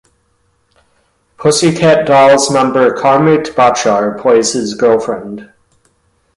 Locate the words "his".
4.53-4.73